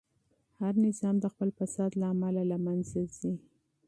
هر 0.59 0.73
نظام 0.85 1.15
د 1.19 1.25
خپل 1.33 1.49
فساد 1.57 1.91
له 2.01 2.05
امله 2.13 2.43
له 2.51 2.57
منځه 2.65 2.99
ځي. 3.17 3.33